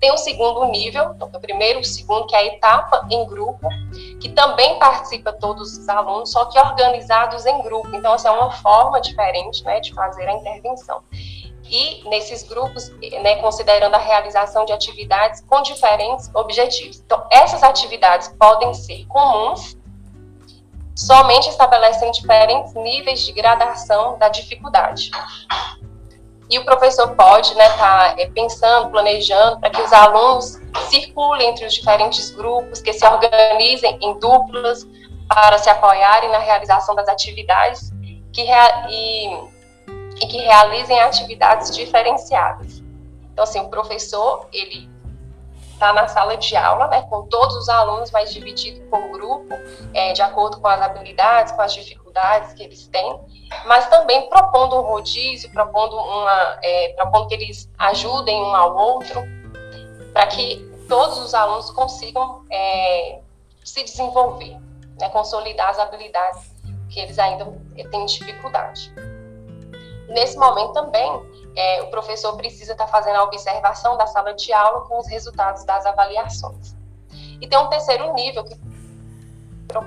[0.00, 3.68] Tem o segundo nível, então, o primeiro o segundo, que é a etapa em grupo,
[4.20, 7.88] que também participa todos os alunos, só que organizados em grupo.
[7.94, 11.04] Então, essa é uma forma diferente né, de fazer a intervenção
[11.72, 12.90] e nesses grupos,
[13.22, 17.00] né, considerando a realização de atividades com diferentes objetivos.
[17.00, 19.74] Então, essas atividades podem ser comuns,
[20.94, 25.10] somente estabelecendo diferentes níveis de gradação da dificuldade.
[26.50, 30.60] e o professor pode estar né, tá, é, pensando, planejando para que os alunos
[30.90, 34.86] circulem entre os diferentes grupos, que se organizem em duplas
[35.26, 37.90] para se apoiarem na realização das atividades
[38.34, 38.46] que
[38.90, 39.51] e,
[40.22, 42.80] e que realizem atividades diferenciadas.
[43.32, 44.88] Então, assim, o professor, ele
[45.72, 49.52] está na sala de aula, né, com todos os alunos, mas dividido por grupo,
[49.92, 53.18] é, de acordo com as habilidades, com as dificuldades que eles têm,
[53.66, 59.24] mas também propondo um rodízio, propondo, uma, é, propondo que eles ajudem um ao outro,
[60.12, 63.18] para que todos os alunos consigam é,
[63.64, 64.56] se desenvolver,
[65.00, 66.52] né, consolidar as habilidades
[66.88, 67.44] que eles ainda
[67.90, 68.94] têm dificuldade.
[70.12, 71.10] Nesse momento também,
[71.56, 75.64] é, o professor precisa estar fazendo a observação da sala de aula com os resultados
[75.64, 76.76] das avaliações.
[77.40, 78.54] E tem um terceiro nível que,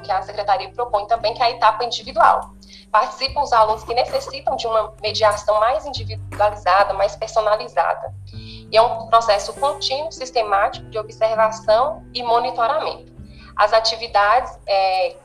[0.03, 2.55] que a secretaria propõe também, que é a etapa individual
[2.95, 8.13] participam os alunos que necessitam de uma mediação mais individualizada, mais personalizada.
[8.33, 13.13] E é um processo contínuo, sistemático de observação e monitoramento.
[13.53, 15.17] As atividades é,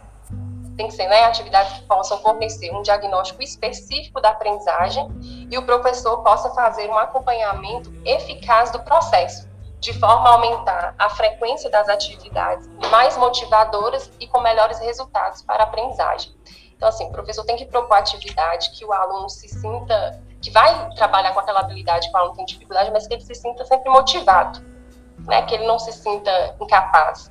[0.77, 5.09] tem que ser né, atividades que possam fornecer um diagnóstico específico da aprendizagem
[5.51, 9.49] e o professor possa fazer um acompanhamento eficaz do processo,
[9.79, 15.64] de forma a aumentar a frequência das atividades mais motivadoras e com melhores resultados para
[15.64, 16.33] a aprendizagem.
[16.81, 20.91] Então, assim, o professor tem que propor atividade que o aluno se sinta, que vai
[20.95, 23.91] trabalhar com aquela habilidade que o aluno tem dificuldade, mas que ele se sinta sempre
[23.91, 24.61] motivado,
[25.27, 25.43] né?
[25.43, 27.31] Que ele não se sinta incapaz,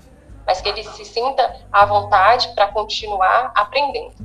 [0.50, 4.16] mas que ele se sinta à vontade para continuar aprendendo.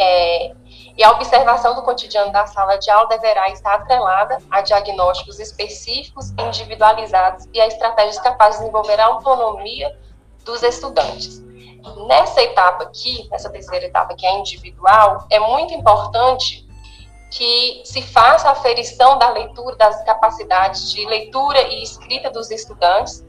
[0.00, 0.54] É,
[0.96, 6.30] e a observação do cotidiano da sala de aula deverá estar atrelada a diagnósticos específicos,
[6.30, 9.94] individualizados e a estratégias capazes de desenvolver a autonomia
[10.46, 11.44] dos estudantes.
[12.06, 16.66] Nessa etapa aqui, nessa terceira etapa que é individual, é muito importante
[17.30, 23.22] que se faça a aferição da leitura, das capacidades de leitura e escrita dos estudantes,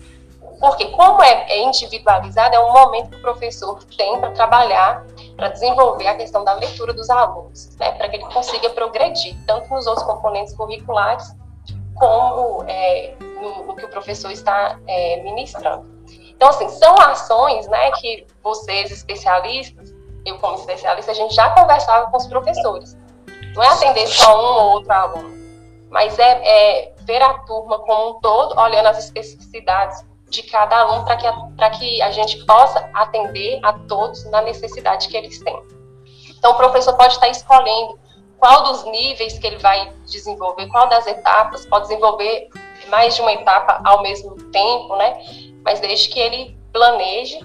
[0.60, 5.06] porque como é, é individualizado, é um momento que o professor tem para trabalhar,
[5.38, 9.70] para desenvolver a questão da leitura dos alunos, né, para que ele consiga progredir, tanto
[9.70, 11.34] nos outros componentes curriculares,
[11.96, 15.86] como é, no, no, que o professor está é, ministrando.
[16.30, 19.94] Então, assim, são ações né, que vocês, especialistas,
[20.26, 22.98] eu como especialista, a gente já conversava com os professores.
[23.56, 25.30] Não é atender só um ou outro aluno,
[25.90, 31.06] mas é, é ver a turma como um todo, olhando as especificidades de cada aluno
[31.06, 31.18] para
[31.70, 35.60] que, que a gente possa atender a todos na necessidade que eles têm.
[36.38, 38.00] Então, o professor pode estar escolhendo
[38.38, 42.50] qual dos níveis que ele vai desenvolver, qual das etapas, pode desenvolver
[42.88, 45.22] mais de uma etapa ao mesmo tempo, né?
[45.64, 47.38] mas desde que ele planeje.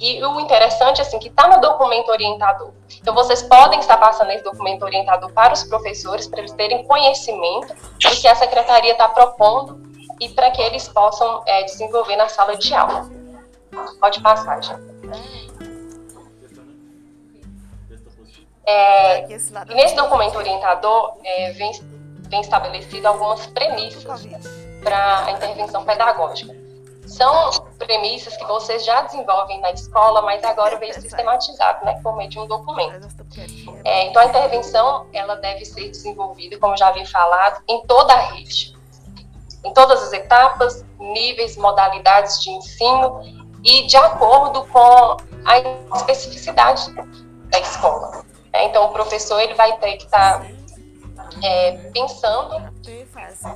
[0.00, 2.72] E o interessante, assim, que está no documento orientador.
[3.00, 7.74] Então, vocês podem estar passando esse documento orientador para os professores, para eles terem conhecimento
[7.74, 9.83] do que a secretaria está propondo
[10.20, 13.08] e para que eles possam é, desenvolver na sala de aula.
[14.00, 14.78] Pode passar, já.
[18.66, 21.72] É, nesse documento orientador, é, vem,
[22.28, 24.26] vem estabelecido algumas premissas
[24.82, 26.64] para a intervenção pedagógica
[27.06, 32.28] são premissas que vocês já desenvolvem na escola, mas agora veio sistematizado, né, por meio
[32.28, 33.08] de um documento.
[33.84, 38.20] É, então, a intervenção, ela deve ser desenvolvida, como já havia falado, em toda a
[38.20, 38.73] rede,
[39.64, 43.20] em todas as etapas, níveis, modalidades de ensino
[43.64, 46.92] e de acordo com a especificidade
[47.50, 48.24] da escola.
[48.52, 50.46] É, então, o professor ele vai ter que estar tá,
[51.42, 52.72] é, pensando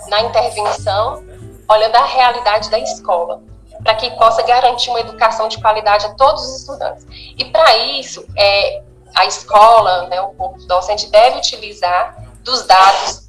[0.08, 1.22] na intervenção
[1.68, 3.42] olhando a realidade da escola,
[3.82, 7.06] para que possa garantir uma educação de qualidade a todos os estudantes.
[7.36, 8.82] E para isso, é,
[9.14, 13.27] a escola, né, o corpo docente deve utilizar dos dados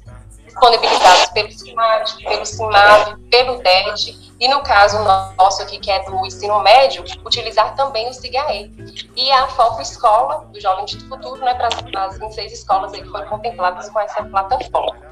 [0.50, 4.98] disponibilizados pelo CIMAD, pelo CIMAV, pelo DED, e no caso
[5.38, 8.72] nosso aqui, que é do ensino médio, utilizar também o CIGAE.
[9.16, 11.68] E a Foco Escola, do Jovem do Futuro, né, para
[12.06, 15.10] as 26 escolas aí que foram contempladas com essa plataforma.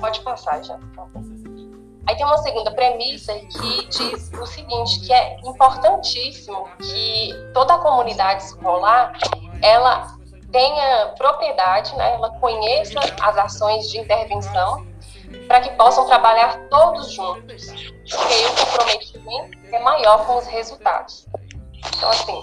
[0.00, 0.78] Pode passar já.
[2.06, 7.78] Aí tem uma segunda premissa que diz o seguinte, que é importantíssimo que toda a
[7.78, 9.18] comunidade escolar,
[9.62, 10.13] ela
[10.54, 14.86] tenha propriedade, né, ela conheça as ações de intervenção
[15.48, 17.66] para que possam trabalhar todos juntos,
[18.08, 21.26] porque o comprometimento é maior com os resultados.
[21.96, 22.40] Então, assim,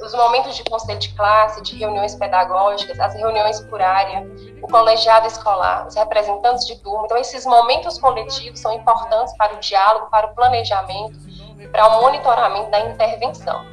[0.00, 4.24] os momentos de conselho de classe, de reuniões pedagógicas, as reuniões por área,
[4.62, 7.06] o colegiado escolar, os representantes de turma.
[7.06, 11.18] Então, esses momentos coletivos são importantes para o diálogo, para o planejamento,
[11.72, 13.66] para o monitoramento da intervenção.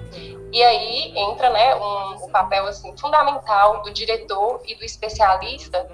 [0.52, 5.88] E aí entra né, um, um papel assim, fundamental do diretor e do especialista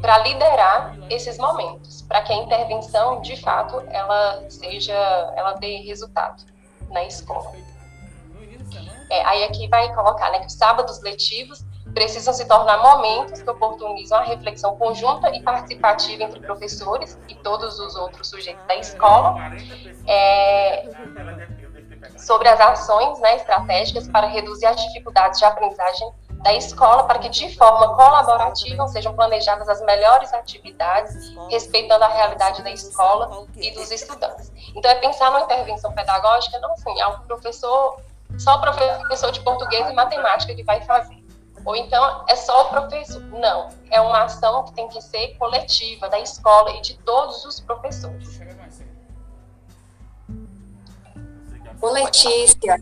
[0.00, 4.94] para liderar esses momentos, para que a intervenção, de fato, ela seja,
[5.36, 6.42] ela dê resultado
[6.90, 7.52] na escola.
[9.10, 13.50] É, aí aqui vai colocar né, que os sábados letivos precisam se tornar momentos que
[13.50, 19.36] oportunizam a reflexão conjunta e participativa entre professores e todos os outros sujeitos da escola
[20.06, 20.86] é,
[22.18, 26.12] sobre as ações né, estratégicas para reduzir as dificuldades de aprendizagem
[26.42, 32.62] da escola para que de forma colaborativa sejam planejadas as melhores atividades, respeitando a realidade
[32.62, 34.52] da escola e dos estudantes.
[34.74, 38.00] Então é pensar numa intervenção pedagógica não assim, é um professor,
[38.38, 41.18] só o professor de português e matemática que vai fazer.
[41.64, 43.20] Ou então é só o professor.
[43.20, 47.60] Não, é uma ação que tem que ser coletiva da escola e de todos os
[47.60, 48.37] professores.
[51.80, 52.80] Ô Letícia,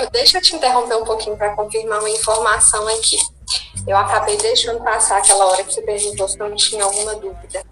[0.00, 3.16] eu, deixa eu te interromper um pouquinho para confirmar uma informação aqui.
[3.86, 7.64] Eu acabei deixando passar aquela hora que você perguntou se não tinha alguma dúvida.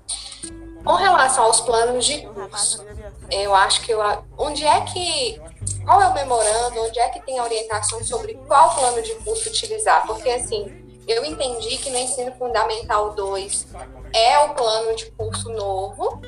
[0.85, 2.85] Com relação aos planos de curso,
[3.31, 4.01] eu acho que eu,
[4.39, 5.41] onde é que
[5.85, 9.49] qual é o memorando, onde é que tem a orientação sobre qual plano de curso
[9.49, 10.07] utilizar?
[10.07, 10.73] Porque assim,
[11.07, 13.67] eu entendi que no ensino fundamental 2
[14.15, 16.21] é o plano de curso novo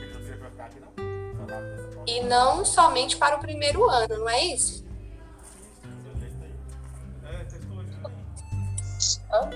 [2.07, 4.85] e não somente para o primeiro ano, não é isso?
[9.33, 9.51] Hã?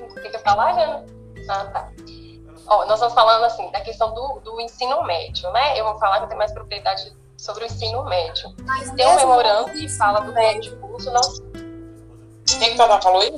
[0.00, 1.04] O que falar, Jana?
[1.48, 1.88] Ah, tá.
[2.66, 5.78] Ó, nós estamos falando assim da questão do, do ensino médio, né?
[5.78, 8.54] Eu vou falar que eu tenho mais propriedade sobre o ensino médio.
[8.64, 11.10] Mas tem um memorando que fala do plano de curso.
[11.10, 11.20] Não...
[12.58, 13.34] Quem que tá falou aí?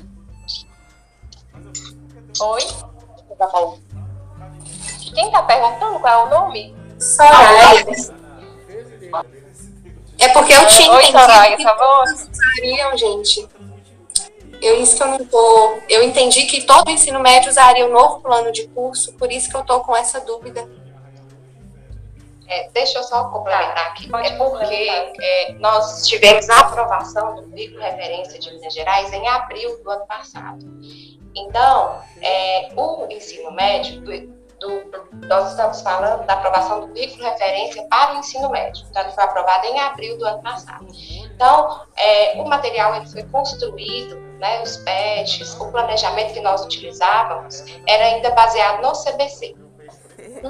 [2.40, 2.62] Oi?
[2.62, 3.48] Quem tá?
[5.14, 6.79] Quem tá perguntando qual é o nome?
[7.00, 7.86] Soraya.
[10.18, 12.04] É porque eu tinha Oi, Soraya, tá bom?
[12.12, 13.48] usariam, gente.
[14.60, 15.78] Eu, isso que eu não tô.
[15.88, 19.48] Eu entendi que todo o ensino médio usaria o novo plano de curso, por isso
[19.48, 20.68] que eu tô com essa dúvida.
[22.46, 24.10] É, deixa eu só complementar aqui.
[24.12, 24.74] É porque
[25.22, 30.04] é, nós tivemos a aprovação do currículo referência de Minas Gerais em abril do ano
[30.04, 30.58] passado.
[31.34, 34.02] Então, é, o ensino médio
[34.60, 38.86] do, nós estamos falando da aprovação do currículo referência para o ensino médio.
[38.88, 40.86] Então, ele foi aprovado em abril do ano passado.
[40.90, 47.64] Então, é, o material ele foi construído, né, os PETs, o planejamento que nós utilizávamos
[47.86, 49.56] era ainda baseado no CBC.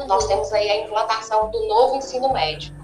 [0.06, 2.74] Nós temos aí a implantação do novo ensino médio.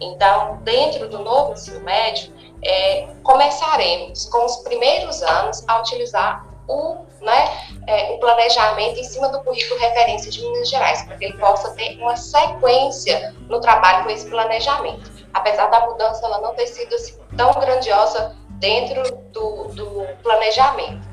[0.00, 2.32] Então, dentro do novo ensino médio,
[2.64, 9.28] é, começaremos com os primeiros anos a utilizar o, né, é, o planejamento em cima
[9.28, 14.04] do currículo referência de Minas Gerais, para que ele possa ter uma sequência no trabalho
[14.04, 15.10] com esse planejamento.
[15.32, 19.02] Apesar da mudança ela não ter sido assim, tão grandiosa dentro
[19.32, 21.06] do, do planejamento.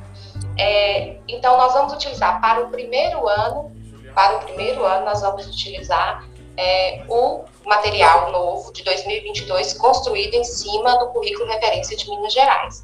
[0.58, 3.72] É, então, nós vamos utilizar para o primeiro ano,
[4.14, 6.26] para o primeiro ano, nós vamos utilizar
[6.58, 12.84] é, o material novo de 2022 construído em cima do currículo referência de Minas Gerais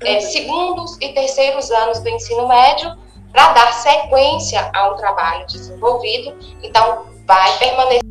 [0.00, 2.96] é, segundos e terceiros anos do ensino médio
[3.32, 6.36] para dar sequência a um trabalho desenvolvido.
[6.62, 8.02] Então, vai permanecer